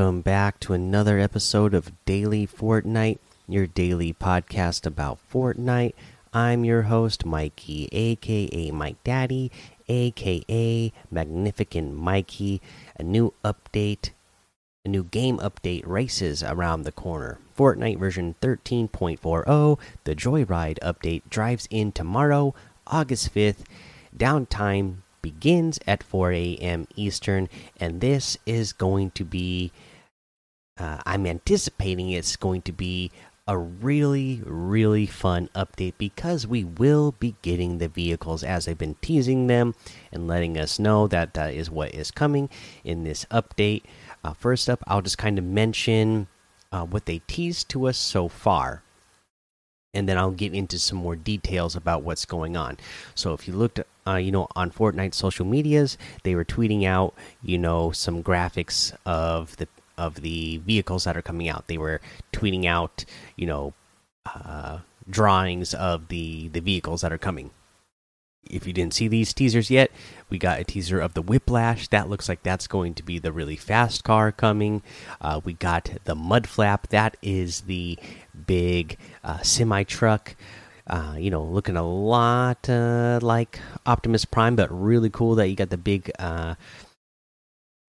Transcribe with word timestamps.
Welcome 0.00 0.22
back 0.22 0.58
to 0.60 0.72
another 0.72 1.18
episode 1.18 1.74
of 1.74 1.92
Daily 2.06 2.46
Fortnite, 2.46 3.18
your 3.46 3.66
daily 3.66 4.14
podcast 4.14 4.86
about 4.86 5.18
Fortnite. 5.30 5.92
I'm 6.32 6.64
your 6.64 6.82
host, 6.84 7.26
Mikey, 7.26 7.86
aka 7.92 8.70
Mike 8.70 8.96
Daddy, 9.04 9.52
aka 9.88 10.90
Magnificent 11.10 11.94
Mikey. 11.94 12.62
A 12.98 13.02
new 13.02 13.34
update, 13.44 14.12
a 14.86 14.88
new 14.88 15.04
game 15.04 15.36
update 15.36 15.86
races 15.86 16.42
around 16.42 16.84
the 16.84 16.92
corner. 16.92 17.36
Fortnite 17.54 17.98
version 17.98 18.36
13.40, 18.40 19.78
the 20.04 20.16
Joyride 20.16 20.78
update 20.78 21.28
drives 21.28 21.68
in 21.70 21.92
tomorrow, 21.92 22.54
August 22.86 23.34
5th. 23.34 23.64
Downtime 24.16 25.02
begins 25.20 25.78
at 25.86 26.02
4 26.02 26.32
a.m. 26.32 26.88
Eastern, 26.96 27.50
and 27.78 28.00
this 28.00 28.38
is 28.46 28.72
going 28.72 29.10
to 29.10 29.26
be. 29.26 29.70
Uh, 30.80 30.98
I'm 31.04 31.26
anticipating 31.26 32.10
it's 32.10 32.36
going 32.36 32.62
to 32.62 32.72
be 32.72 33.10
a 33.46 33.58
really, 33.58 34.40
really 34.46 35.06
fun 35.06 35.50
update 35.54 35.94
because 35.98 36.46
we 36.46 36.64
will 36.64 37.12
be 37.18 37.34
getting 37.42 37.78
the 37.78 37.88
vehicles 37.88 38.42
as 38.42 38.64
they've 38.64 38.78
been 38.78 38.96
teasing 39.02 39.46
them 39.46 39.74
and 40.10 40.26
letting 40.26 40.56
us 40.56 40.78
know 40.78 41.06
that 41.08 41.34
that 41.34 41.52
is 41.52 41.70
what 41.70 41.94
is 41.94 42.10
coming 42.10 42.48
in 42.82 43.04
this 43.04 43.26
update. 43.26 43.82
Uh, 44.24 44.32
first 44.32 44.70
up, 44.70 44.82
I'll 44.86 45.02
just 45.02 45.18
kind 45.18 45.38
of 45.38 45.44
mention 45.44 46.28
uh, 46.72 46.84
what 46.84 47.04
they 47.04 47.20
teased 47.26 47.68
to 47.70 47.86
us 47.86 47.98
so 47.98 48.28
far 48.28 48.82
and 49.92 50.08
then 50.08 50.16
I'll 50.16 50.30
get 50.30 50.54
into 50.54 50.78
some 50.78 50.98
more 50.98 51.16
details 51.16 51.74
about 51.74 52.02
what's 52.02 52.24
going 52.24 52.56
on. 52.56 52.78
So 53.14 53.32
if 53.34 53.48
you 53.48 53.54
looked, 53.54 53.80
uh, 54.06 54.14
you 54.14 54.30
know, 54.30 54.46
on 54.54 54.70
Fortnite 54.70 55.14
social 55.14 55.44
medias, 55.44 55.98
they 56.22 56.34
were 56.34 56.44
tweeting 56.44 56.84
out, 56.84 57.14
you 57.42 57.58
know, 57.58 57.90
some 57.90 58.22
graphics 58.22 58.94
of 59.04 59.56
the 59.56 59.66
of 60.00 60.22
the 60.22 60.56
vehicles 60.58 61.04
that 61.04 61.16
are 61.16 61.22
coming 61.22 61.48
out. 61.48 61.66
They 61.66 61.78
were 61.78 62.00
tweeting 62.32 62.64
out, 62.64 63.04
you 63.36 63.46
know, 63.46 63.74
uh, 64.26 64.78
drawings 65.08 65.74
of 65.74 66.08
the 66.08 66.48
the 66.48 66.60
vehicles 66.60 67.02
that 67.02 67.12
are 67.12 67.18
coming. 67.18 67.50
If 68.48 68.66
you 68.66 68.72
didn't 68.72 68.94
see 68.94 69.06
these 69.06 69.34
teasers 69.34 69.70
yet, 69.70 69.90
we 70.30 70.38
got 70.38 70.58
a 70.58 70.64
teaser 70.64 70.98
of 70.98 71.12
the 71.12 71.22
Whiplash. 71.22 71.88
That 71.88 72.08
looks 72.08 72.28
like 72.28 72.42
that's 72.42 72.66
going 72.66 72.94
to 72.94 73.02
be 73.02 73.18
the 73.18 73.32
really 73.32 73.56
fast 73.56 74.02
car 74.02 74.32
coming. 74.32 74.82
Uh, 75.20 75.40
we 75.44 75.52
got 75.52 75.90
the 76.04 76.14
Mud 76.14 76.46
Flap. 76.48 76.88
That 76.88 77.16
is 77.22 77.62
the 77.62 77.98
big 78.46 78.96
uh, 79.22 79.42
semi 79.42 79.84
truck. 79.84 80.34
Uh, 80.86 81.14
you 81.18 81.30
know, 81.30 81.44
looking 81.44 81.76
a 81.76 81.86
lot 81.86 82.68
uh, 82.68 83.20
like 83.22 83.60
Optimus 83.86 84.24
Prime, 84.24 84.56
but 84.56 84.68
really 84.72 85.10
cool 85.10 85.36
that 85.36 85.48
you 85.48 85.54
got 85.54 85.70
the 85.70 85.76
big 85.76 86.10
uh, 86.18 86.56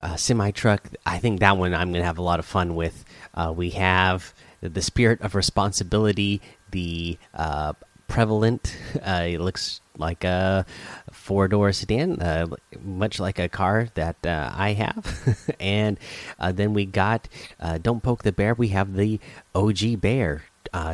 uh, 0.01 0.15
semi 0.15 0.51
truck. 0.51 0.87
I 1.05 1.19
think 1.19 1.39
that 1.39 1.57
one 1.57 1.73
I'm 1.73 1.91
going 1.91 2.01
to 2.01 2.05
have 2.05 2.17
a 2.17 2.23
lot 2.23 2.39
of 2.39 2.45
fun 2.45 2.75
with. 2.75 3.05
Uh, 3.33 3.53
we 3.55 3.71
have 3.71 4.33
the 4.61 4.81
Spirit 4.81 5.21
of 5.21 5.35
Responsibility, 5.35 6.41
the 6.71 7.17
uh, 7.33 7.73
prevalent. 8.07 8.77
Uh, 9.01 9.25
it 9.27 9.41
looks 9.41 9.81
like 9.97 10.23
a 10.23 10.63
four 11.11 11.47
door 11.47 11.71
sedan, 11.71 12.21
uh, 12.21 12.45
much 12.83 13.19
like 13.19 13.39
a 13.39 13.49
car 13.49 13.87
that 13.95 14.15
uh, 14.25 14.51
I 14.53 14.73
have. 14.73 15.49
and 15.59 15.97
then 16.51 16.73
we 16.73 16.85
got 16.85 17.27
Don't 17.81 18.03
Poke 18.03 18.21
the 18.21 18.31
Bear. 18.31 18.53
We 18.53 18.67
have 18.69 18.95
the 18.95 19.19
OG 19.55 19.99
Bear 20.01 20.43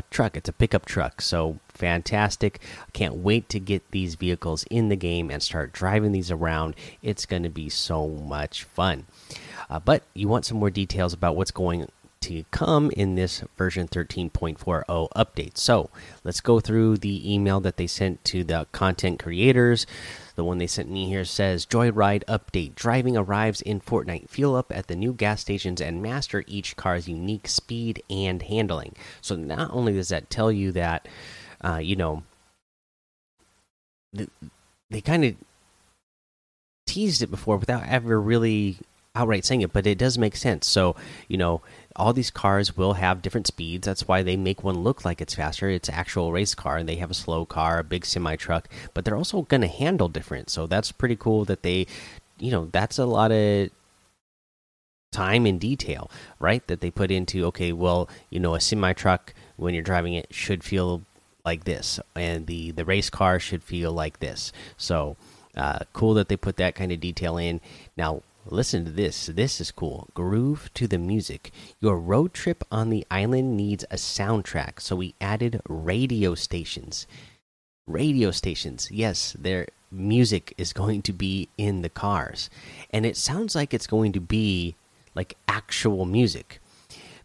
truck. 0.10 0.38
It's 0.38 0.48
a 0.48 0.54
pickup 0.54 0.86
truck. 0.86 1.22
So 1.22 1.60
fantastic. 1.78 2.60
Can't 2.94 3.16
wait 3.16 3.48
to 3.50 3.60
get 3.60 3.90
these 3.92 4.16
vehicles 4.16 4.66
in 4.70 4.90
the 4.90 4.96
game 4.96 5.30
and 5.30 5.42
start 5.42 5.72
driving 5.72 6.12
these 6.12 6.32
around. 6.32 6.76
It's 7.02 7.26
going 7.26 7.44
to 7.44 7.50
be 7.50 7.70
so 7.70 8.08
much 8.08 8.64
fun. 8.64 9.06
Uh, 9.70 9.80
but 9.80 10.04
you 10.14 10.28
want 10.28 10.46
some 10.46 10.58
more 10.58 10.70
details 10.70 11.14
about 11.14 11.36
what's 11.36 11.52
going 11.52 11.88
to 12.22 12.44
come 12.52 12.92
in 12.92 13.16
this 13.16 13.44
version 13.58 13.88
13.40 13.88 15.10
update. 15.16 15.58
So 15.58 15.90
let's 16.24 16.42
go 16.42 16.60
through 16.60 16.98
the 16.98 17.34
email 17.34 17.60
that 17.62 17.78
they 17.78 17.88
sent 17.88 18.24
to 18.26 18.44
the 18.44 18.68
content 18.72 19.20
creators. 19.20 19.86
The 20.36 20.44
one 20.44 20.58
they 20.58 20.68
sent 20.68 20.90
me 20.90 21.08
here 21.08 21.26
says 21.26 21.66
Joyride 21.66 22.24
update. 22.26 22.76
Driving 22.76 23.18
arrives 23.18 23.62
in 23.62 23.80
Fortnite. 23.82 24.30
Fuel 24.30 24.56
up 24.56 24.72
at 24.76 24.88
the 24.88 24.96
new 24.96 25.14
gas 25.14 25.42
stations 25.42 25.82
and 25.82 26.02
master 26.02 26.44
each 26.48 26.76
car's 26.76 27.08
unique 27.08 27.48
speed 27.48 28.04
and 28.10 28.42
handling. 28.42 28.96
So 29.22 29.36
not 29.36 29.72
only 29.72 29.94
does 29.94 30.10
that 30.10 30.30
tell 30.30 30.52
you 30.52 30.72
that, 30.74 31.08
uh, 31.64 31.80
you 31.82 31.96
know, 31.96 32.24
the, 34.14 34.30
they 34.90 35.02
kind 35.02 35.26
of 35.26 35.36
teased 36.86 37.22
it 37.22 37.32
before 37.32 37.58
without 37.58 37.88
ever 37.88 38.20
really 38.20 38.78
outright 39.18 39.44
saying 39.46 39.62
it, 39.62 39.74
but 39.74 39.88
it 39.88 39.98
does 39.98 40.18
make 40.18 40.36
sense. 40.36 40.68
So, 40.68 40.96
you 41.28 41.38
know, 41.38 41.62
all 41.96 42.14
these 42.14 42.30
cars 42.30 42.78
will 42.78 42.94
have 42.94 43.22
different 43.22 43.48
speeds. 43.48 43.86
That's 43.86 44.08
why 44.08 44.22
they 44.22 44.38
make 44.38 44.64
one 44.64 44.84
look 44.84 45.04
like 45.04 45.20
it's 45.20 45.34
faster. 45.34 45.70
It's 45.70 45.90
actual 45.90 46.32
race 46.32 46.54
car, 46.54 46.78
and 46.78 46.88
they 46.88 46.98
have 46.98 47.12
a 47.12 47.16
slow 47.16 47.46
car, 47.46 47.80
a 47.80 47.84
big 47.84 48.06
semi 48.06 48.36
truck, 48.36 48.70
but 48.94 49.04
they're 49.04 49.18
also 49.18 49.42
going 49.44 49.62
to 49.62 49.68
handle 49.68 50.08
different. 50.08 50.50
So 50.50 50.68
that's 50.68 50.92
pretty 50.92 51.16
cool 51.16 51.46
that 51.46 51.64
they, 51.64 51.88
you 52.38 52.52
know, 52.52 52.70
that's 52.72 53.00
a 53.00 53.06
lot 53.06 53.32
of 53.32 53.72
time 55.12 55.46
and 55.48 55.60
detail, 55.60 56.12
right? 56.40 56.66
That 56.68 56.82
they 56.82 56.92
put 56.92 57.10
into 57.10 57.46
okay, 57.46 57.74
well, 57.74 58.08
you 58.30 58.40
know, 58.40 58.54
a 58.54 58.62
semi 58.62 58.94
truck 58.94 59.34
when 59.56 59.74
you're 59.74 59.84
driving 59.84 60.14
it 60.14 60.28
should 60.32 60.64
feel 60.64 61.02
like 61.48 61.64
this, 61.64 62.00
and 62.16 62.46
the 62.46 62.72
the 62.72 62.86
race 62.86 63.10
car 63.10 63.40
should 63.40 63.64
feel 63.64 63.92
like 63.92 64.20
this. 64.20 64.52
So 64.76 65.16
uh, 65.56 65.80
cool 65.94 66.14
that 66.16 66.28
they 66.28 66.38
put 66.38 66.58
that 66.58 66.76
kind 66.76 66.92
of 66.92 67.00
detail 67.00 67.38
in. 67.38 67.62
Now 67.96 68.22
Listen 68.50 68.86
to 68.86 68.92
this. 68.92 69.26
This 69.26 69.60
is 69.60 69.72
cool. 69.72 70.08
Groove 70.14 70.70
to 70.74 70.88
the 70.88 70.98
music. 70.98 71.52
Your 71.82 71.98
road 71.98 72.34
trip 72.34 72.64
on 72.72 72.90
the 72.90 73.06
island 73.12 73.58
needs 73.58 73.84
a 73.92 73.98
soundtrack, 73.98 74.80
so 74.80 74.96
we 74.96 75.16
added 75.20 75.62
radio 75.68 76.34
stations. 76.34 77.08
Radio 77.88 78.32
stations. 78.32 78.90
Yes, 78.90 79.36
their 79.38 79.68
music 79.92 80.54
is 80.58 80.72
going 80.72 81.02
to 81.04 81.14
be 81.14 81.50
in 81.58 81.82
the 81.82 81.90
cars. 81.90 82.50
And 82.92 83.06
it 83.06 83.18
sounds 83.18 83.54
like 83.56 83.74
it's 83.74 83.88
going 83.88 84.14
to 84.14 84.22
be 84.22 84.76
like 85.16 85.36
actual 85.48 86.06
music 86.06 86.60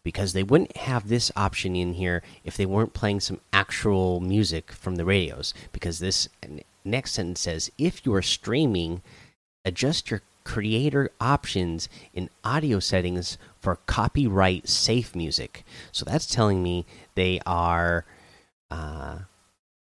because 0.04 0.32
they 0.32 0.42
wouldn't 0.42 0.76
have 0.76 1.08
this 1.08 1.30
option 1.36 1.76
in 1.76 1.94
here 1.94 2.22
if 2.44 2.56
they 2.56 2.66
weren't 2.66 2.94
playing 2.94 3.20
some 3.20 3.40
actual 3.52 4.20
music 4.20 4.72
from 4.72 4.96
the 4.96 5.04
radios 5.04 5.54
because 5.72 5.98
this 5.98 6.28
next 6.84 7.12
sentence 7.12 7.40
says 7.40 7.70
if 7.78 8.04
you're 8.04 8.22
streaming 8.22 9.02
adjust 9.64 10.10
your 10.10 10.22
creator 10.44 11.10
options 11.20 11.88
in 12.12 12.28
audio 12.44 12.78
settings 12.80 13.38
for 13.60 13.76
copyright 13.86 14.68
safe 14.68 15.14
music. 15.14 15.64
So 15.92 16.04
that's 16.04 16.26
telling 16.26 16.62
me 16.62 16.84
they 17.14 17.40
are 17.46 18.04
uh, 18.70 19.18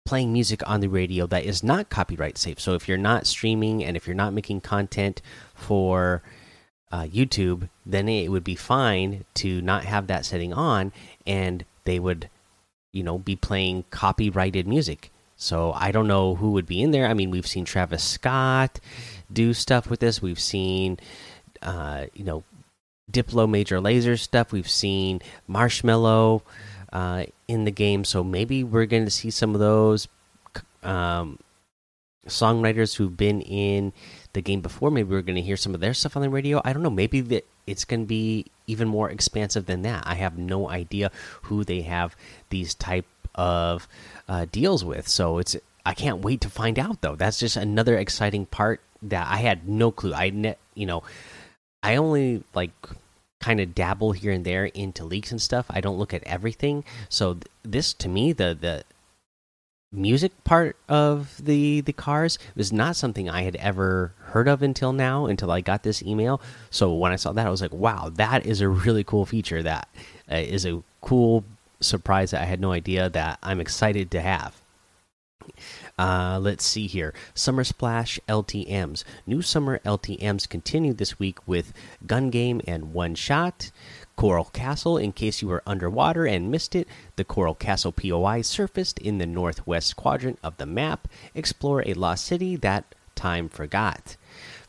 playing 0.05 0.33
music 0.33 0.69
on 0.69 0.81
the 0.81 0.89
radio 0.89 1.27
that 1.27 1.45
is 1.45 1.63
not 1.63 1.89
copyright 1.89 2.37
safe. 2.37 2.61
So 2.61 2.75
if 2.75 2.89
you're 2.89 2.99
not 2.99 3.27
streaming 3.27 3.83
and 3.85 3.97
if 3.97 4.07
you're 4.07 4.15
not 4.15 4.35
making 4.35 4.61
content 4.61 5.23
for 5.55 6.23
uh, 6.93 7.05
YouTube, 7.05 7.69
then 7.85 8.09
it 8.09 8.31
would 8.31 8.45
be 8.45 8.55
fine 8.55 9.25
to 9.35 9.61
not 9.63 9.85
have 9.85 10.07
that 10.07 10.25
setting 10.25 10.53
on 10.53 10.93
and 11.27 11.65
they 11.85 11.99
would, 11.99 12.29
you 12.93 13.03
know, 13.03 13.19
be 13.19 13.35
playing 13.35 13.85
copyrighted 13.91 14.69
music. 14.69 15.11
So 15.37 15.73
I 15.73 15.91
don't 15.91 16.07
know 16.07 16.37
who 16.37 16.51
would 16.53 16.67
be 16.67 16.83
in 16.83 16.93
there. 16.93 17.07
I 17.07 17.15
mean, 17.15 17.31
we've 17.31 17.47
seen 17.47 17.65
Travis 17.65 18.05
Scott 18.05 18.79
do 19.33 19.55
stuff 19.55 19.91
with 19.91 19.99
this. 19.99 20.23
We've 20.23 20.39
seen, 20.39 21.01
uh, 21.63 22.07
you 22.15 22.25
know, 22.25 22.45
Diplo 23.11 23.49
Major 23.49 23.79
Lazer 23.79 24.19
stuff. 24.19 24.53
We've 24.53 24.71
seen 24.71 25.21
Marshmello 25.49 26.43
uh, 26.93 27.25
in 27.49 27.65
the 27.65 27.71
game. 27.71 28.05
So 28.05 28.23
maybe 28.23 28.63
we're 28.63 28.87
going 28.87 29.05
to 29.05 29.11
see 29.11 29.31
some 29.31 29.55
of 29.55 29.61
those 29.61 30.07
um, 30.83 31.39
songwriters 32.27 32.97
who've 32.97 33.17
been 33.17 33.41
in 33.41 33.93
the 34.33 34.43
game 34.43 34.61
before. 34.61 34.91
Maybe 34.91 35.11
we're 35.11 35.23
going 35.23 35.37
to 35.37 35.43
hear 35.43 35.57
some 35.57 35.75
of 35.75 35.81
their 35.81 35.95
stuff 35.95 36.17
on 36.17 36.23
the 36.23 36.31
radio. 36.31 36.61
I 36.65 36.73
don't 36.73 36.83
know. 36.83 36.91
Maybe 36.91 37.21
that 37.21 37.47
it's 37.67 37.85
going 37.85 38.01
to 38.01 38.07
be 38.07 38.47
even 38.67 38.89
more 38.89 39.11
expansive 39.11 39.67
than 39.67 39.83
that. 39.83 40.05
I 40.07 40.15
have 40.15 40.39
no 40.39 40.69
idea 40.69 41.11
who 41.43 41.65
they 41.65 41.83
have 41.83 42.17
these 42.51 42.75
type 42.75 43.07
of 43.35 43.89
uh, 44.29 44.47
deals 44.51 44.85
with. 44.85 45.09
So 45.09 45.39
it's 45.39 45.57
I 45.85 45.95
can't 45.95 46.21
wait 46.21 46.41
to 46.43 46.51
find 46.51 46.79
out 46.79 47.01
though. 47.01 47.17
That's 47.17 47.39
just 47.39 47.57
another 47.57 47.97
exciting 47.97 48.47
part 48.47 48.81
that 49.03 49.27
I 49.27 49.37
had 49.37 49.69
no 49.69 49.91
clue. 49.91 50.15
I 50.15 50.31
net 50.31 50.59
you 50.75 50.87
know 50.87 51.03
I 51.83 51.97
only 51.97 52.45
like 52.55 52.73
kind 53.41 53.59
of 53.59 53.75
dabble 53.75 54.13
here 54.13 54.31
and 54.31 54.45
there 54.45 54.67
into 54.67 55.05
leaks 55.05 55.33
and 55.33 55.43
stuff. 55.43 55.67
I 55.69 55.81
don't 55.81 55.99
look 55.99 56.15
at 56.15 56.23
everything. 56.25 56.85
So 57.09 57.35
th 57.35 57.47
this 57.65 57.93
to 57.95 58.09
me 58.09 58.33
the 58.33 58.57
the 58.59 58.85
music 59.93 60.33
part 60.45 60.77
of 60.89 61.45
the 61.45 61.83
the 61.83 61.93
cars 61.93 62.39
was 62.57 62.73
not 62.73 62.97
something 62.97 63.29
I 63.29 63.43
had 63.43 63.57
ever 63.57 64.13
heard 64.27 64.49
of 64.49 64.63
until 64.63 64.93
now 64.93 65.27
until 65.27 65.51
I 65.51 65.61
got 65.61 65.83
this 65.83 66.03
email. 66.03 66.41
So 66.71 66.95
when 66.95 67.13
I 67.13 67.17
saw 67.17 67.33
that 67.33 67.47
I 67.47 67.51
was 67.51 67.63
like, 67.63 67.73
"Wow, 67.73 68.11
that 68.15 68.47
is 68.47 68.61
a 68.61 68.69
really 68.69 69.05
cool 69.05 69.27
feature 69.27 69.63
that 69.63 69.89
uh, 70.31 70.37
is 70.37 70.65
a 70.65 70.83
cool 71.01 71.45
surprise 71.81 72.31
that 72.31 72.43
I 72.43 72.47
had 72.47 72.61
no 72.61 72.73
idea 72.73 73.09
that 73.11 73.39
I'm 73.43 73.61
excited 73.61 74.11
to 74.13 74.21
have. 74.21 74.63
Uh, 75.99 76.39
let's 76.41 76.65
see 76.65 76.87
here. 76.87 77.13
Summer 77.35 77.65
Splash 77.65 78.19
LTMs. 78.29 79.05
New 79.27 79.43
Summer 79.43 79.81
LTMs 79.85 80.49
continue 80.49 80.93
this 80.93 81.19
week 81.19 81.39
with 81.47 81.73
Gun 82.07 82.31
Game 82.31 82.61
and 82.67 82.93
One 82.95 83.15
Shot. 83.15 83.71
Coral 84.17 84.45
Castle, 84.47 84.99
in 84.99 85.13
case 85.13 85.43
you 85.43 85.49
were 85.49 85.63
underwater 85.67 86.27
and 86.27 86.51
missed 86.51 86.75
it, 86.75 86.87
the 87.17 87.25
Coral 87.25 87.55
Castle 87.55 87.93
POI 87.93 88.43
surfaced 88.43 88.99
in 88.99 89.19
the 89.19 89.27
northwest 89.27 89.97
quadrant 89.97 90.39
of 90.43 90.57
the 90.57 90.67
map. 90.67 91.09
Explore 91.35 91.83
a 91.87 91.95
lost 91.95 92.25
city 92.25 92.57
that 92.57 92.95
time 93.15 93.49
forgot. 93.49 94.17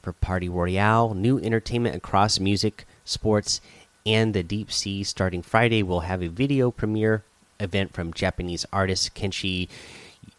For 0.02 0.14
Party 0.14 0.50
Royale, 0.50 1.14
new 1.14 1.40
entertainment 1.40 1.96
across 1.96 2.40
music, 2.40 2.86
sports, 3.06 3.62
and 4.06 4.34
the 4.34 4.44
deep 4.44 4.72
sea 4.72 5.04
starting 5.04 5.42
Friday 5.42 5.82
we'll 5.82 6.02
have 6.02 6.22
a 6.22 6.28
video 6.28 6.72
premiere 6.72 7.24
event 7.60 7.94
from 7.94 8.14
Japanese 8.14 8.66
artist 8.74 9.16
Kenshi 9.16 9.70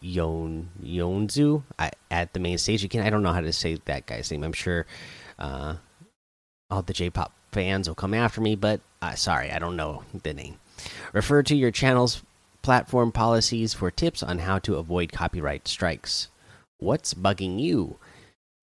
Yon 0.01 0.69
Yonzu 0.83 1.63
at 2.11 2.33
the 2.33 2.41
main 2.41 2.59
stage. 2.59 2.85
Again, 2.85 3.07
I 3.07 3.11
don't 3.11 3.23
know 3.23 3.33
how 3.33 3.41
to 3.41 3.53
say 3.53 3.79
that 3.87 4.07
guy's 4.07 4.31
name. 4.31 4.45
I'm 4.45 4.53
sure 4.53 4.87
uh, 5.39 5.77
all 6.71 6.83
the 6.83 6.93
J-pop 6.93 7.33
fans 7.55 7.89
will 7.89 7.95
come 7.95 8.13
after 8.13 8.41
me, 8.41 8.57
but 8.57 8.81
uh, 9.01 9.15
sorry, 9.15 9.51
I 9.51 9.59
don't 9.59 9.77
know 9.77 10.03
the 10.23 10.35
name. 10.35 10.57
Refer 11.13 11.43
to 11.45 11.55
your 11.55 11.71
channel's 11.71 12.23
platform 12.63 13.13
policies 13.13 13.73
for 13.73 13.91
tips 13.91 14.23
on 14.23 14.41
how 14.41 14.59
to 14.59 14.77
avoid 14.77 15.13
copyright 15.13 15.69
strikes. 15.69 16.29
What's 16.79 17.15
bugging 17.15 17.61
you? 17.61 17.99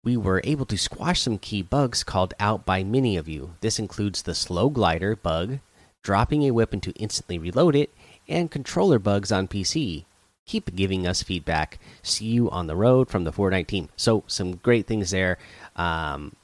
We 0.03 0.15
were 0.15 0.41
able 0.45 0.65
to 0.67 0.77
squash 0.77 1.21
some 1.21 1.37
key 1.37 1.61
bugs 1.61 2.03
called 2.03 2.33
out 2.39 2.65
by 2.65 2.83
many 2.83 3.17
of 3.17 3.27
you. 3.27 3.55
This 3.59 3.79
includes 3.79 4.21
the 4.21 4.33
slow 4.33 4.69
glider 4.69 5.15
bug, 5.15 5.59
dropping 6.01 6.43
a 6.43 6.51
weapon 6.51 6.79
to 6.81 6.93
instantly 6.93 7.37
reload 7.37 7.75
it, 7.75 7.93
and 8.29 8.49
controller 8.49 8.97
bugs 8.97 9.31
on 9.31 9.49
PC. 9.49 10.05
Keep 10.45 10.73
giving 10.75 11.05
us 11.05 11.21
feedback. 11.21 11.79
See 12.01 12.25
you 12.25 12.49
on 12.49 12.67
the 12.67 12.77
road 12.77 13.09
from 13.09 13.25
the 13.25 13.33
Fortnite 13.33 13.67
team. 13.67 13.89
So, 13.97 14.23
some 14.25 14.55
great 14.55 14.87
things 14.87 15.11
there. 15.11 15.37
Um, 15.75 16.35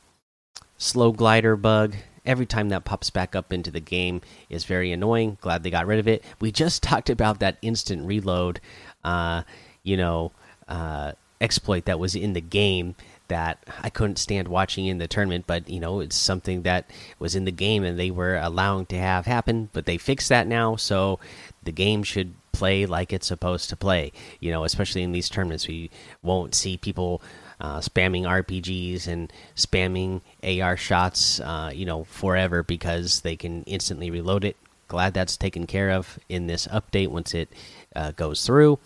slow 0.78 1.12
glider 1.14 1.56
bug 1.56 1.96
every 2.26 2.46
time 2.46 2.70
that 2.70 2.86
pops 2.86 3.10
back 3.10 3.36
up 3.36 3.54
into 3.54 3.72
the 3.72 3.80
game 3.80 4.22
is 4.50 4.66
very 4.66 4.92
annoying. 4.92 5.38
Glad 5.42 5.64
they 5.64 5.70
got 5.70 5.88
rid 5.88 6.00
of 6.00 6.08
it. 6.08 6.24
We 6.40 6.52
just 6.52 6.84
talked 6.84 7.10
about 7.10 7.40
that 7.40 7.58
instant 7.62 8.06
reload, 8.08 8.60
uh, 9.04 9.44
you 9.84 9.98
know, 9.98 10.32
uh, 10.68 11.14
exploit 11.42 11.86
that 11.86 12.00
was 12.00 12.16
in 12.16 12.34
the 12.34 12.42
game 12.42 12.96
that 13.28 13.64
I 13.82 13.90
couldn't 13.90 14.18
stand 14.18 14.48
watching 14.48 14.86
in 14.86 15.00
the 15.00 15.08
tournament, 15.08 15.46
but 15.48 15.70
you 15.70 15.80
know, 15.80 16.00
it's 16.00 16.16
something 16.16 16.62
that 16.62 16.90
was 17.20 17.36
in 17.36 17.46
the 17.46 17.52
game 17.52 17.84
and 17.84 17.98
they 17.98 18.12
were 18.12 18.38
allowing 18.38 18.86
to 18.88 18.98
have 18.98 19.26
happen, 19.26 19.70
but 19.74 19.86
they 19.86 19.98
fixed 19.98 20.30
that 20.30 20.48
now, 20.48 20.76
so 20.76 21.20
the 21.64 21.72
game 21.72 22.04
should 22.04 22.34
play 22.52 22.86
like 22.86 23.12
it's 23.12 23.28
supposed 23.28 23.70
to 23.70 23.76
play. 23.76 24.12
You 24.40 24.52
know, 24.52 24.64
especially 24.64 25.04
in 25.04 25.12
these 25.12 25.30
tournaments, 25.30 25.68
we 25.68 25.90
won't 26.22 26.56
see 26.56 26.78
people 26.78 27.22
uh, 27.60 27.80
spamming 27.80 28.24
RPGs 28.24 29.08
and 29.08 29.32
spamming 29.56 30.22
AR 30.44 30.78
shots, 30.78 31.40
uh, 31.40 31.72
you 31.74 31.86
know, 31.86 32.04
forever 32.06 32.64
because 32.64 33.22
they 33.22 33.36
can 33.36 33.64
instantly 33.64 34.12
reload 34.12 34.44
it. 34.44 34.58
Glad 34.88 35.14
that's 35.14 35.38
taken 35.38 35.66
care 35.66 35.92
of 35.92 36.20
in 36.30 36.48
this 36.48 36.68
update 36.68 37.08
once 37.08 37.34
it 37.34 37.50
uh, 37.96 38.12
goes 38.12 38.46
through. 38.46 38.80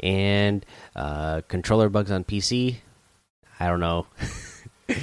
And 0.00 0.64
uh, 0.96 1.42
controller 1.48 1.88
bugs 1.88 2.10
on 2.10 2.24
PC. 2.24 2.76
I 3.60 3.66
don't 3.66 3.80
know 3.80 4.06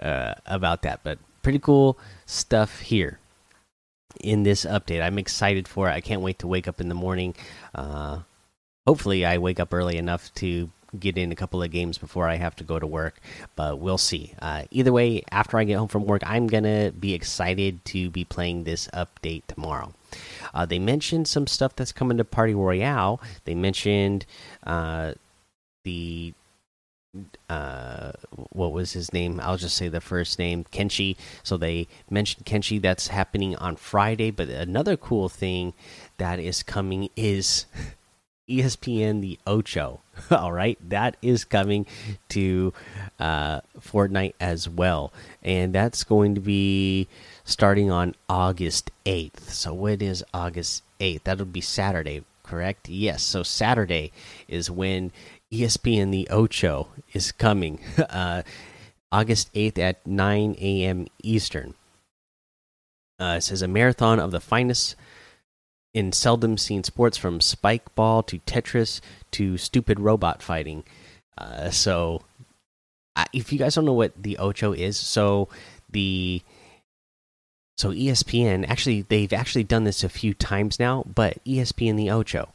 uh, 0.00 0.34
about 0.46 0.82
that, 0.82 1.00
but 1.02 1.18
pretty 1.42 1.58
cool 1.58 1.98
stuff 2.26 2.80
here 2.80 3.18
in 4.20 4.44
this 4.44 4.64
update. 4.64 5.02
I'm 5.02 5.18
excited 5.18 5.66
for 5.68 5.88
it. 5.88 5.92
I 5.92 6.00
can't 6.00 6.22
wait 6.22 6.38
to 6.40 6.46
wake 6.46 6.68
up 6.68 6.80
in 6.80 6.88
the 6.88 6.94
morning. 6.94 7.34
Hopefully, 8.88 9.26
I 9.26 9.36
wake 9.36 9.60
up 9.60 9.74
early 9.74 9.98
enough 9.98 10.32
to 10.36 10.70
get 10.98 11.18
in 11.18 11.32
a 11.32 11.36
couple 11.36 11.62
of 11.62 11.70
games 11.70 11.98
before 11.98 12.28
I 12.28 12.36
have 12.36 12.56
to 12.56 12.64
go 12.64 12.78
to 12.78 12.86
work, 12.86 13.20
but 13.56 13.78
we'll 13.78 13.98
see. 13.98 14.34
Uh, 14.40 14.64
either 14.70 14.92
way, 14.92 15.22
after 15.30 15.58
I 15.58 15.64
get 15.64 15.76
home 15.78 15.88
from 15.88 16.04
work, 16.04 16.22
I'm 16.26 16.46
gonna 16.46 16.92
be 16.92 17.14
excited 17.14 17.84
to 17.86 18.10
be 18.10 18.24
playing 18.24 18.64
this 18.64 18.88
update 18.88 19.42
tomorrow. 19.46 19.94
Uh, 20.54 20.66
they 20.66 20.78
mentioned 20.78 21.28
some 21.28 21.46
stuff 21.46 21.76
that's 21.76 21.92
coming 21.92 22.16
to 22.18 22.24
Party 22.24 22.54
Royale. 22.54 23.20
They 23.44 23.54
mentioned 23.54 24.24
uh, 24.64 25.14
the 25.84 26.32
uh, 27.48 28.12
what 28.50 28.72
was 28.72 28.92
his 28.92 29.12
name? 29.12 29.40
I'll 29.42 29.56
just 29.56 29.76
say 29.76 29.88
the 29.88 30.00
first 30.00 30.38
name, 30.38 30.64
Kenshi. 30.64 31.16
So 31.42 31.56
they 31.56 31.88
mentioned 32.10 32.46
Kenshi. 32.46 32.80
That's 32.80 33.08
happening 33.08 33.56
on 33.56 33.76
Friday. 33.76 34.30
But 34.30 34.48
another 34.48 34.96
cool 34.96 35.28
thing 35.28 35.72
that 36.18 36.38
is 36.38 36.62
coming 36.62 37.08
is 37.16 37.66
ESPN 38.48 39.20
the 39.20 39.38
Ocho. 39.46 40.00
All 40.30 40.52
right, 40.52 40.78
that 40.88 41.16
is 41.22 41.44
coming 41.44 41.86
to 42.30 42.72
uh, 43.18 43.60
Fortnite 43.78 44.34
as 44.40 44.68
well, 44.68 45.12
and 45.42 45.74
that's 45.74 46.04
going 46.04 46.34
to 46.34 46.40
be 46.40 47.08
starting 47.44 47.90
on 47.90 48.14
August 48.28 48.90
eighth. 49.06 49.52
So 49.52 49.72
what 49.74 50.02
is 50.02 50.24
August 50.34 50.82
eighth? 51.00 51.24
That'll 51.24 51.46
be 51.46 51.60
Saturday, 51.60 52.24
correct? 52.42 52.88
Yes. 52.88 53.22
So 53.22 53.42
Saturday 53.42 54.12
is 54.48 54.70
when 54.70 55.12
ESPN 55.52 56.10
the 56.10 56.28
Ocho 56.30 56.88
is 57.12 57.32
coming. 57.32 57.80
Uh, 58.10 58.42
August 59.10 59.52
8th 59.54 59.78
at 59.78 60.06
9 60.06 60.56
a.m. 60.60 61.06
Eastern. 61.22 61.74
Uh, 63.18 63.36
it 63.38 63.40
says 63.40 63.62
a 63.62 63.68
marathon 63.68 64.20
of 64.20 64.30
the 64.30 64.40
finest 64.40 64.94
in 65.98 66.12
seldom 66.12 66.56
seen 66.56 66.84
sports 66.84 67.18
from 67.18 67.40
spike 67.40 67.92
ball 67.96 68.22
to 68.22 68.38
Tetris 68.46 69.00
to 69.32 69.58
stupid 69.58 69.98
robot 69.98 70.40
fighting. 70.40 70.84
Uh, 71.36 71.70
so, 71.70 72.22
if 73.32 73.52
you 73.52 73.58
guys 73.58 73.74
don't 73.74 73.84
know 73.84 73.92
what 73.92 74.12
the 74.16 74.38
Ocho 74.38 74.72
is, 74.72 74.96
so 74.96 75.48
the 75.90 76.40
so 77.76 77.90
ESPN 77.90 78.64
actually 78.68 79.02
they've 79.02 79.32
actually 79.32 79.64
done 79.64 79.82
this 79.82 80.04
a 80.04 80.08
few 80.08 80.34
times 80.34 80.78
now, 80.78 81.02
but 81.12 81.44
ESPN 81.44 81.96
the 81.96 82.10
Ocho. 82.10 82.48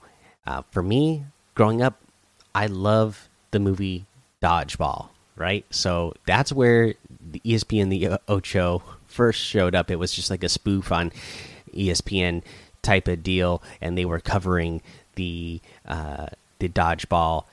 Uh, 0.48 0.62
for 0.72 0.82
me, 0.82 1.26
growing 1.54 1.82
up, 1.82 2.02
I 2.56 2.68
love 2.68 3.28
the 3.52 3.60
movie 3.60 4.06
Dodgeball, 4.42 5.10
right? 5.36 5.66
So 5.70 6.14
that's 6.26 6.54
where 6.54 6.94
the 7.20 7.42
ESPN 7.42 7.90
the 7.90 8.20
Ocho 8.30 8.84
first 9.06 9.42
showed 9.42 9.76
up. 9.76 9.92
It 9.92 10.00
was 10.00 10.14
just 10.14 10.30
like 10.30 10.46
a 10.46 10.50
spoof 10.50 10.94
on 10.94 11.12
ESPN 11.74 12.42
type 12.84 13.08
of 13.08 13.24
deal, 13.24 13.64
and 13.82 13.98
they 13.98 14.06
were 14.06 14.20
covering 14.20 14.82
the 15.16 15.62
uh, 15.88 16.28
the 16.60 16.70
dodgeball 16.70 17.46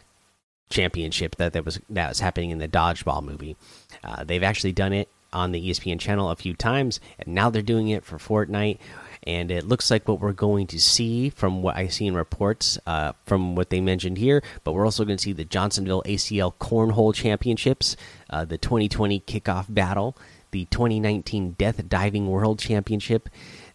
championship 0.69 1.37
that 1.37 1.53
that 1.53 1.65
was 1.65 1.81
that 1.89 2.09
was 2.09 2.21
happening 2.21 2.51
in 2.51 2.59
the 2.59 2.69
dodgeball 2.69 3.23
movie. 3.23 3.57
Uh, 4.05 4.25
they've 4.25 4.43
actually 4.43 4.73
done 4.73 4.93
it 4.93 5.09
on 5.33 5.53
the 5.53 5.71
ESPN 5.71 5.99
channel 5.99 6.31
a 6.31 6.37
few 6.37 6.55
times, 6.55 7.01
and 7.19 7.35
now 7.35 7.51
they're 7.51 7.63
doing 7.63 7.89
it 7.89 8.05
for 8.05 8.19
Fortnite. 8.19 8.79
And 9.25 9.51
it 9.51 9.69
looks 9.69 9.91
like 9.91 10.09
what 10.09 10.19
we're 10.19 10.33
going 10.33 10.67
to 10.69 10.81
see 10.81 11.29
from 11.29 11.61
what 11.61 11.77
I 11.77 11.89
see 11.89 12.07
in 12.07 12.15
reports 12.15 12.79
uh, 12.87 13.13
from 13.27 13.55
what 13.55 13.69
they 13.69 13.81
mentioned 13.83 14.17
here. 14.17 14.43
But 14.65 14.73
we're 14.73 14.87
also 14.87 15.05
going 15.05 15.19
to 15.19 15.23
see 15.23 15.35
the 15.35 15.45
Johnsonville 15.45 16.03
ACL 16.07 16.55
Cornhole 16.55 17.15
Championships, 17.15 17.97
uh, 18.31 18.47
the 18.47 18.57
2020 18.57 19.21
Kickoff 19.21 19.67
Battle, 19.69 20.17
the 20.51 20.67
2019 20.67 21.53
Death 21.53 21.89
Diving 21.89 22.29
World 22.29 22.59
Championship, 22.59 23.29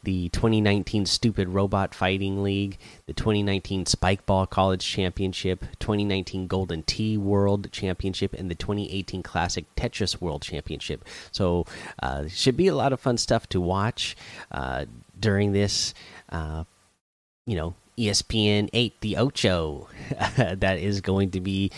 the 0.04 0.30
2019 0.30 1.06
Stupid 1.06 1.50
Robot 1.50 1.96
Fighting 1.96 2.44
League, 2.44 2.78
the 3.08 3.14
2019 3.14 3.86
Spikeball 3.86 4.50
College 4.50 4.86
Championship, 4.86 5.66
2019 5.80 6.48
Golden 6.48 6.84
Tee 6.84 7.18
World 7.18 7.72
Championship, 7.72 8.34
and 8.34 8.50
the 8.50 8.56
2018 8.56 9.24
Classic 9.24 9.66
Tetris 9.76 10.22
World 10.22 10.42
Championship. 10.42 11.04
So, 11.32 11.66
uh, 12.02 12.28
should 12.28 12.58
be 12.58 12.68
a 12.68 12.76
lot 12.76 12.94
of 12.94 13.00
fun 13.00 13.18
stuff 13.18 13.50
to 13.50 13.62
watch 13.62 14.16
uh, 14.52 14.86
during 15.20 15.54
this. 15.54 15.94
Uh, 16.30 16.66
you 17.48 17.56
know, 17.56 17.76
ESPN 17.98 18.70
8, 18.74 19.02
the 19.02 19.18
Ocho, 19.18 19.88
that 20.38 20.80
is 20.80 21.02
going 21.02 21.32
to 21.32 21.40
be 21.40 21.72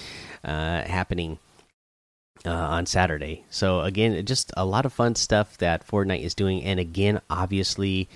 uh, 0.43 0.81
happening 0.81 1.39
uh, 2.45 2.51
on 2.51 2.85
Saturday. 2.85 3.43
So 3.49 3.81
again, 3.81 4.25
just 4.25 4.51
a 4.55 4.65
lot 4.65 4.85
of 4.85 4.93
fun 4.93 5.15
stuff 5.15 5.57
that 5.57 5.87
Fortnite 5.87 6.23
is 6.23 6.35
doing, 6.35 6.63
and 6.63 6.79
again, 6.79 7.21
obviously, 7.29 8.09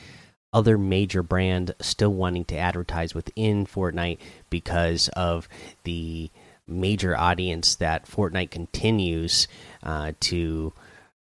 other 0.53 0.77
major 0.77 1.23
brand 1.23 1.73
still 1.79 2.13
wanting 2.13 2.45
to 2.45 2.57
advertise 2.57 3.15
within 3.15 3.65
Fortnite 3.65 4.17
because 4.49 5.07
of 5.09 5.47
the 5.83 6.29
major 6.67 7.17
audience 7.17 7.75
that 7.75 8.05
Fortnite 8.05 8.51
continues 8.51 9.47
uh, 9.83 10.11
to 10.21 10.73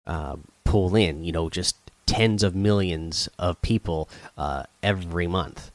uh, 0.07 0.37
pull 0.63 0.95
in. 0.95 1.23
You 1.23 1.31
know, 1.31 1.49
just 1.49 1.75
tens 2.05 2.41
of 2.41 2.55
millions 2.55 3.29
of 3.37 3.61
people 3.61 4.09
uh, 4.37 4.63
every 4.81 5.27
month. 5.27 5.71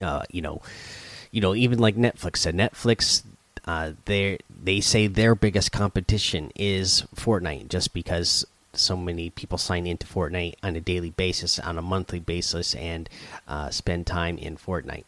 Uh, 0.00 0.24
you 0.30 0.42
know, 0.42 0.60
you 1.30 1.40
know, 1.40 1.54
even 1.54 1.78
like 1.78 1.96
Netflix. 1.96 2.38
So 2.38 2.52
Netflix 2.52 3.22
uh, 3.66 3.92
they 4.04 4.38
they 4.62 4.80
say 4.80 5.06
their 5.06 5.34
biggest 5.34 5.72
competition 5.72 6.52
is 6.54 7.04
Fortnite, 7.14 7.68
just 7.68 7.94
because 7.94 8.46
so 8.72 8.96
many 8.96 9.30
people 9.30 9.58
sign 9.58 9.86
into 9.86 10.06
Fortnite 10.06 10.54
on 10.62 10.76
a 10.76 10.80
daily 10.80 11.10
basis, 11.10 11.58
on 11.58 11.78
a 11.78 11.82
monthly 11.82 12.20
basis, 12.20 12.74
and 12.74 13.08
uh, 13.48 13.70
spend 13.70 14.06
time 14.06 14.36
in 14.38 14.56
Fortnite. 14.56 15.04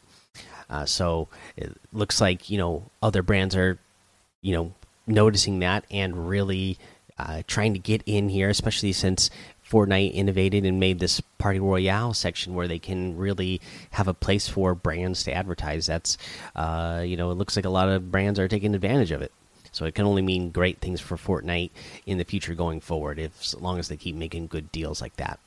Uh, 0.68 0.84
so 0.84 1.28
it 1.56 1.76
looks 1.92 2.20
like 2.20 2.50
you 2.50 2.58
know 2.58 2.90
other 3.02 3.22
brands 3.22 3.54
are, 3.54 3.78
you 4.40 4.54
know, 4.54 4.72
noticing 5.06 5.58
that 5.60 5.84
and 5.90 6.28
really 6.28 6.78
uh, 7.18 7.42
trying 7.46 7.72
to 7.72 7.78
get 7.78 8.02
in 8.06 8.28
here, 8.28 8.48
especially 8.48 8.92
since 8.92 9.30
Fortnite 9.68 10.14
innovated 10.14 10.64
and 10.64 10.78
made 10.78 11.00
this 11.00 11.20
Party 11.38 11.58
Royale 11.58 12.14
section 12.14 12.54
where 12.54 12.68
they 12.68 12.78
can 12.78 13.16
really 13.16 13.60
have 13.92 14.06
a 14.06 14.14
place 14.14 14.48
for 14.48 14.74
brands 14.74 15.24
to 15.24 15.32
advertise. 15.32 15.86
That's, 15.86 16.16
uh, 16.54 17.02
you 17.04 17.16
know, 17.16 17.30
it 17.30 17.34
looks 17.34 17.56
like 17.56 17.64
a 17.64 17.70
lot 17.70 17.88
of 17.88 18.10
brands 18.12 18.38
are 18.38 18.48
taking 18.48 18.74
advantage 18.74 19.10
of 19.10 19.22
it. 19.22 19.32
So 19.72 19.84
it 19.84 19.94
can 19.94 20.06
only 20.06 20.22
mean 20.22 20.50
great 20.50 20.78
things 20.78 21.00
for 21.00 21.16
Fortnite 21.16 21.70
in 22.06 22.16
the 22.16 22.24
future 22.24 22.54
going 22.54 22.80
forward, 22.80 23.18
if 23.18 23.40
as 23.42 23.60
long 23.60 23.78
as 23.78 23.88
they 23.88 23.96
keep 23.96 24.16
making 24.16 24.46
good 24.46 24.72
deals 24.72 25.02
like 25.02 25.16
that. 25.16 25.38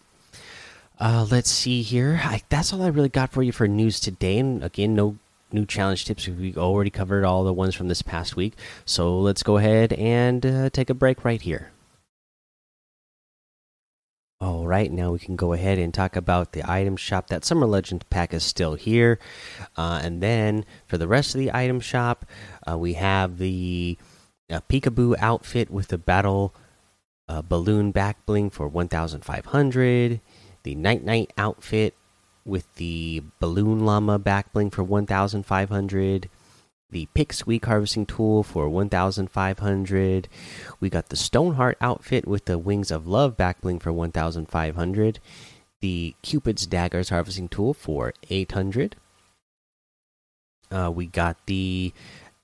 Uh, 0.99 1.25
let's 1.31 1.49
see 1.49 1.81
here. 1.81 2.19
I, 2.23 2.41
that's 2.49 2.73
all 2.73 2.83
I 2.83 2.89
really 2.89 3.09
got 3.09 3.31
for 3.31 3.41
you 3.41 3.51
for 3.51 3.67
news 3.67 3.99
today. 3.99 4.37
And 4.37 4.63
again, 4.63 4.93
no 4.93 5.17
new 5.51 5.65
challenge 5.65 6.05
tips. 6.05 6.27
We 6.27 6.53
already 6.55 6.91
covered 6.91 7.23
all 7.23 7.43
the 7.43 7.53
ones 7.53 7.73
from 7.73 7.87
this 7.87 8.01
past 8.01 8.35
week. 8.35 8.53
So 8.85 9.17
let's 9.19 9.41
go 9.41 9.57
ahead 9.57 9.93
and 9.93 10.45
uh, 10.45 10.69
take 10.69 10.89
a 10.89 10.93
break 10.93 11.23
right 11.23 11.41
here. 11.41 11.71
All 14.41 14.65
right, 14.65 14.89
now 14.89 15.11
we 15.11 15.19
can 15.19 15.35
go 15.35 15.51
ahead 15.51 15.79
and 15.79 15.93
talk 15.93 16.15
about 16.15 16.53
the 16.53 16.63
item 16.69 16.95
shop. 16.95 17.27
That 17.27 17.43
Summer 17.43 17.65
Legend 17.65 18.09
pack 18.09 18.33
is 18.33 18.41
still 18.41 18.75
here. 18.75 19.19
Uh, 19.75 19.99
and 20.01 20.23
then 20.23 20.63
for 20.87 20.97
the 20.97 21.09
rest 21.09 21.35
of 21.35 21.39
the 21.39 21.51
item 21.53 21.81
shop, 21.81 22.25
uh, 22.65 22.77
we 22.77 22.93
have 22.93 23.37
the 23.37 23.97
uh, 24.49 24.61
Peekaboo 24.69 25.17
outfit 25.19 25.69
with 25.69 25.89
the 25.89 25.97
battle 25.97 26.55
uh, 27.27 27.41
balloon 27.41 27.91
back 27.91 28.25
bling 28.25 28.49
for 28.49 28.69
1,500. 28.69 30.21
The 30.63 30.75
Nite 30.75 31.03
Nite 31.03 31.33
outfit 31.37 31.95
with 32.45 32.73
the 32.75 33.23
balloon 33.41 33.85
llama 33.85 34.19
back 34.19 34.53
bling 34.53 34.69
for 34.69 34.85
1,500 34.85 36.29
the 36.91 37.07
pick 37.13 37.33
squeak 37.33 37.65
harvesting 37.65 38.05
tool 38.05 38.43
for 38.43 38.69
1500 38.69 40.27
we 40.79 40.89
got 40.89 41.09
the 41.09 41.15
stoneheart 41.15 41.77
outfit 41.81 42.27
with 42.27 42.45
the 42.45 42.57
wings 42.57 42.91
of 42.91 43.07
love 43.07 43.37
backbling 43.37 43.81
for 43.81 43.93
1500 43.93 45.19
the 45.81 46.15
cupid's 46.21 46.65
daggers 46.65 47.09
harvesting 47.09 47.47
tool 47.47 47.73
for 47.73 48.13
800 48.29 48.95
uh, 50.71 50.91
we 50.93 51.07
got 51.07 51.37
the 51.45 51.93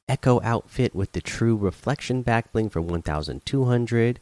echo 0.07 0.39
outfit 0.43 0.93
with 0.93 1.11
the 1.13 1.21
true 1.21 1.55
reflection 1.55 2.23
backbling 2.23 2.71
for 2.71 2.81
1200 2.81 4.19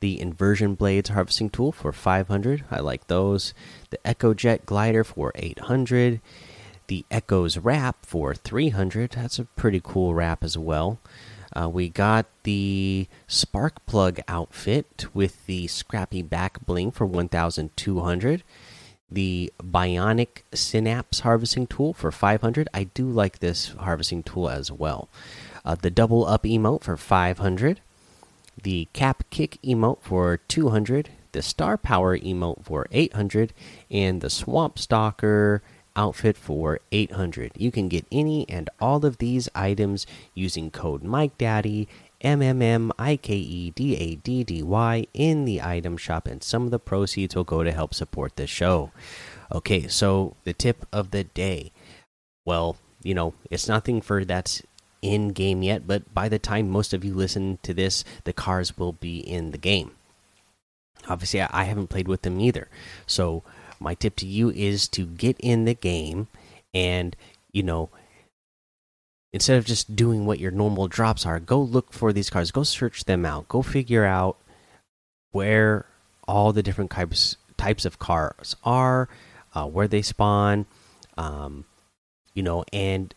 the 0.00 0.20
inversion 0.20 0.74
blades 0.74 1.10
harvesting 1.10 1.50
tool 1.50 1.72
for 1.72 1.92
500 1.92 2.64
i 2.70 2.80
like 2.80 3.06
those. 3.06 3.54
The 3.90 4.06
echo 4.06 4.34
jet 4.34 4.66
glider 4.66 5.04
for 5.04 5.32
800 5.34 6.20
the 6.88 7.04
Echoes 7.10 7.58
wrap 7.58 8.04
for 8.04 8.34
300. 8.34 9.12
That's 9.12 9.38
a 9.38 9.44
pretty 9.44 9.80
cool 9.82 10.14
wrap 10.14 10.44
as 10.44 10.56
well. 10.56 10.98
Uh, 11.54 11.68
we 11.68 11.88
got 11.88 12.26
the 12.42 13.06
spark 13.26 13.84
plug 13.86 14.20
outfit 14.28 15.06
with 15.14 15.46
the 15.46 15.66
scrappy 15.66 16.22
back 16.22 16.64
bling 16.66 16.90
for 16.90 17.06
1200. 17.06 18.42
The 19.10 19.52
bionic 19.62 20.42
synapse 20.52 21.20
harvesting 21.20 21.66
tool 21.68 21.94
for 21.94 22.10
500. 22.10 22.68
I 22.74 22.84
do 22.84 23.08
like 23.08 23.38
this 23.38 23.68
harvesting 23.68 24.22
tool 24.24 24.50
as 24.50 24.70
well. 24.70 25.08
Uh, 25.64 25.76
the 25.76 25.90
double 25.90 26.26
up 26.26 26.42
emote 26.42 26.82
for 26.82 26.96
500. 26.96 27.80
The 28.62 28.88
cap 28.92 29.24
kick 29.30 29.58
emote 29.62 30.02
for 30.02 30.38
200. 30.48 31.10
The 31.32 31.42
star 31.42 31.76
power 31.76 32.18
emote 32.18 32.64
for 32.64 32.86
800. 32.90 33.52
And 33.90 34.20
the 34.20 34.30
swamp 34.30 34.78
stalker 34.78 35.62
outfit 35.96 36.36
for 36.36 36.78
800. 36.92 37.52
You 37.56 37.72
can 37.72 37.88
get 37.88 38.06
any 38.12 38.48
and 38.48 38.70
all 38.80 39.04
of 39.04 39.18
these 39.18 39.48
items 39.54 40.06
using 40.34 40.70
code 40.70 41.02
MikeDaddy 41.02 41.88
M 42.20 42.42
M 42.42 42.62
M 42.62 42.92
I 42.98 43.16
K 43.16 43.34
E 43.34 43.70
D 43.70 43.96
A 43.96 44.14
D 44.16 44.44
D 44.44 44.62
Y 44.62 45.06
in 45.12 45.44
the 45.44 45.60
item 45.62 45.96
shop, 45.96 46.26
and 46.26 46.42
some 46.42 46.64
of 46.64 46.70
the 46.70 46.78
proceeds 46.78 47.34
will 47.34 47.44
go 47.44 47.62
to 47.62 47.72
help 47.72 47.94
support 47.94 48.36
the 48.36 48.46
show. 48.46 48.90
Okay, 49.52 49.86
so 49.86 50.36
the 50.44 50.52
tip 50.52 50.86
of 50.92 51.10
the 51.10 51.24
day. 51.24 51.72
Well, 52.44 52.76
you 53.02 53.14
know, 53.14 53.34
it's 53.50 53.68
nothing 53.68 54.00
for 54.00 54.24
that's 54.24 54.62
in 55.02 55.28
game 55.28 55.62
yet, 55.62 55.86
but 55.86 56.12
by 56.14 56.28
the 56.28 56.38
time 56.38 56.68
most 56.68 56.94
of 56.94 57.04
you 57.04 57.14
listen 57.14 57.58
to 57.62 57.74
this, 57.74 58.02
the 58.24 58.32
cars 58.32 58.76
will 58.78 58.92
be 58.92 59.18
in 59.18 59.50
the 59.50 59.58
game. 59.58 59.92
Obviously, 61.08 61.40
I 61.40 61.64
haven't 61.64 61.88
played 61.88 62.08
with 62.08 62.22
them 62.22 62.40
either. 62.40 62.68
So, 63.06 63.44
my 63.80 63.94
tip 63.94 64.16
to 64.16 64.26
you 64.26 64.50
is 64.50 64.88
to 64.88 65.06
get 65.06 65.36
in 65.40 65.64
the 65.64 65.74
game 65.74 66.28
and 66.74 67.16
you 67.52 67.62
know 67.62 67.90
instead 69.32 69.58
of 69.58 69.64
just 69.64 69.96
doing 69.96 70.26
what 70.26 70.38
your 70.38 70.50
normal 70.50 70.88
drops 70.88 71.26
are 71.26 71.40
go 71.40 71.60
look 71.60 71.92
for 71.92 72.12
these 72.12 72.30
cards. 72.30 72.50
Go 72.50 72.62
search 72.62 73.04
them 73.04 73.24
out. 73.24 73.48
Go 73.48 73.62
figure 73.62 74.04
out 74.04 74.36
where 75.32 75.86
all 76.26 76.52
the 76.52 76.62
different 76.62 76.90
types 76.90 77.36
types 77.56 77.84
of 77.84 77.98
cars 77.98 78.56
are 78.64 79.08
uh, 79.54 79.66
where 79.66 79.88
they 79.88 80.02
spawn 80.02 80.66
um, 81.16 81.64
you 82.34 82.42
know 82.42 82.64
and 82.72 83.14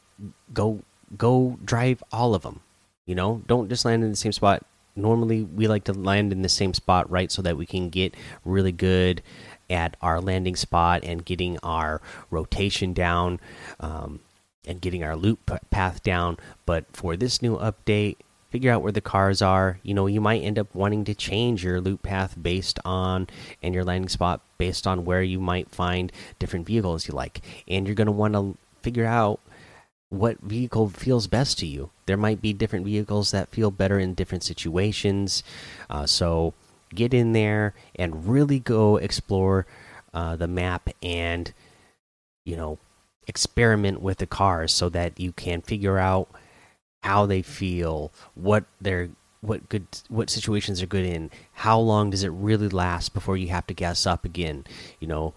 go 0.54 0.82
go 1.18 1.58
drive 1.66 2.04
all 2.12 2.36
of 2.36 2.44
them 2.44 2.62
you 3.10 3.16
know? 3.16 3.42
Don't 3.48 3.70
just 3.70 3.86
land 3.86 4.04
in 4.04 4.12
the 4.12 4.16
same 4.16 4.32
spot. 4.32 4.64
Normally 4.96 5.42
we 5.42 5.68
like 5.68 5.86
to 5.86 5.94
land 5.94 6.32
in 6.32 6.44
the 6.44 6.50
same 6.50 6.76
spot 6.76 7.10
right 7.10 7.32
so 7.32 7.42
that 7.42 7.58
we 7.58 7.66
can 7.66 7.90
get 7.90 8.14
really 8.46 8.72
good 8.72 9.24
at 9.70 9.96
our 10.02 10.22
landing 10.22 10.56
spot 10.56 11.04
and 11.04 11.26
getting 11.26 11.58
our 11.64 12.02
rotation 12.30 12.94
down 12.94 13.40
um, 13.80 14.20
and 14.66 14.82
getting 14.82 15.04
our 15.04 15.16
loop 15.16 15.52
path 15.70 16.04
down. 16.04 16.38
But 16.66 16.86
for 16.94 17.16
this 17.16 17.42
new 17.42 17.58
update, 17.58 18.18
figure 18.50 18.72
out 18.72 18.82
where 18.82 18.92
the 18.92 19.02
cars 19.02 19.42
are. 19.42 19.80
You 19.84 19.94
know, 19.94 20.08
you 20.08 20.22
might 20.22 20.42
end 20.42 20.60
up 20.60 20.74
wanting 20.74 21.06
to 21.06 21.16
change 21.16 21.64
your 21.64 21.80
loop 21.80 22.04
path 22.04 22.36
based 22.42 22.80
on 22.84 23.28
and 23.62 23.74
your 23.74 23.84
landing 23.84 24.10
spot 24.10 24.42
based 24.58 24.88
on 24.88 25.06
where 25.06 25.22
you 25.22 25.40
might 25.40 25.70
find 25.70 26.12
different 26.40 26.66
vehicles 26.66 27.08
you 27.08 27.14
like. 27.14 27.42
And 27.68 27.86
you're 27.86 27.96
going 27.96 28.08
to 28.08 28.12
want 28.12 28.34
to 28.34 28.58
figure 28.82 29.06
out 29.06 29.40
what 30.10 30.40
vehicle 30.42 30.90
feels 30.90 31.28
best 31.28 31.60
to 31.60 31.68
you. 31.68 31.92
There 32.08 32.18
might 32.18 32.42
be 32.42 32.54
different 32.54 32.86
vehicles 32.86 33.32
that 33.32 33.50
feel 33.50 33.70
better 33.72 34.00
in 34.00 34.16
different 34.16 34.44
situations. 34.44 35.44
Uh, 35.90 36.08
so, 36.08 36.54
get 36.94 37.14
in 37.14 37.34
there 37.34 37.74
and 37.96 38.28
really 38.28 38.60
go 38.60 38.98
explore 38.98 39.66
uh, 40.14 40.36
the 40.36 40.48
map 40.48 40.90
and 41.04 41.54
you 42.46 42.56
know 42.56 42.78
experiment 43.28 44.02
with 44.02 44.18
the 44.18 44.26
cars 44.26 44.74
so 44.74 44.90
that 44.90 45.20
you 45.20 45.32
can 45.32 45.62
figure 45.62 46.00
out 46.00 46.28
how 47.04 47.26
they 47.26 47.42
feel 47.42 48.12
what 48.34 48.66
they're 48.82 49.10
what 49.42 49.70
good 49.70 49.86
what 50.10 50.30
situations 50.30 50.82
are 50.82 50.88
good 50.88 51.06
in 51.06 51.30
how 51.54 51.80
long 51.80 52.10
does 52.10 52.24
it 52.24 52.30
really 52.30 52.68
last 52.68 53.14
before 53.14 53.38
you 53.38 53.48
have 53.48 53.66
to 53.68 53.74
gas 53.74 54.06
up 54.06 54.26
again 54.26 54.66
you 55.00 55.08
know? 55.08 55.34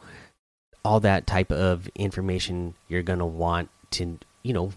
All 0.85 0.99
that 0.99 1.29
type 1.29 1.53
of 1.53 1.89
information 1.95 2.75
you're 2.89 3.05
going 3.05 3.21
to 3.21 3.25
want 3.25 3.69
to 3.93 4.19
you 4.43 4.53
know 4.53 4.73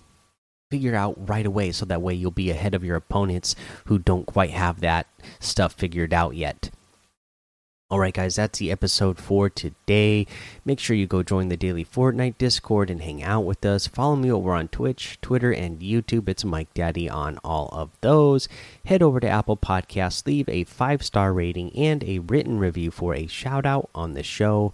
figure 0.76 0.94
out 0.94 1.30
right 1.30 1.46
away 1.46 1.72
so 1.72 1.86
that 1.86 2.02
way 2.02 2.14
you'll 2.14 2.32
be 2.32 2.52
ahead 2.52 2.76
of 2.76 2.84
your 2.84 2.98
opponents 2.98 3.56
who 3.86 3.98
don't 3.98 4.26
quite 4.26 4.50
have 4.50 4.82
that 4.82 5.08
stuff 5.40 5.72
figured 5.72 6.14
out 6.14 6.36
yet. 6.36 6.70
All 7.90 8.00
right, 8.00 8.14
guys, 8.14 8.36
that's 8.36 8.60
the 8.60 8.72
episode 8.72 9.18
for 9.18 9.50
today. 9.50 10.28
Make 10.66 10.80
sure 10.80 10.98
you 10.98 11.08
go 11.08 11.24
join 11.24 11.48
the 11.48 11.56
daily 11.56 11.86
Fortnite 11.86 12.38
Discord 12.38 12.90
and 12.90 13.04
hang 13.04 13.24
out 13.24 13.46
with 13.46 13.64
us. 13.64 13.88
Follow 13.88 14.18
me 14.18 14.30
over 14.30 14.54
on 14.54 14.68
Twitch, 14.68 15.18
Twitter, 15.22 15.54
and 15.54 15.80
YouTube. 15.80 16.28
It's 16.28 16.44
Mike 16.44 16.74
Daddy 16.74 17.10
on 17.10 17.38
all 17.42 17.70
of 17.72 17.92
those. 18.02 18.50
Head 18.86 19.02
over 19.02 19.22
to 19.22 19.30
Apple 19.30 19.56
Podcasts, 19.56 20.26
leave 20.28 20.50
a 20.50 20.66
five 20.66 21.04
star 21.04 21.32
rating 21.32 21.74
and 21.74 22.04
a 22.04 22.20
written 22.20 22.60
review 22.60 22.92
for 22.92 23.16
a 23.16 23.28
shout 23.28 23.66
out 23.66 23.90
on 23.96 24.14
the 24.14 24.24
show. 24.24 24.74